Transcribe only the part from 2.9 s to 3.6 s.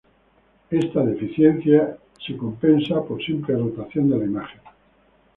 por simple